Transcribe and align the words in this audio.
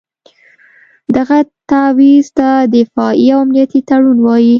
دغه 1.15 1.37
تعویض 1.69 2.27
ته 2.37 2.49
دفاعي 2.75 3.27
او 3.33 3.39
امنیتي 3.45 3.79
تړون 3.89 4.17
وایي. 4.21 4.49